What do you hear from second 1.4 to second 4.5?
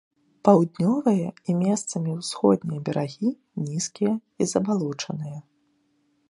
і месцамі ўсходнія берагі нізкія і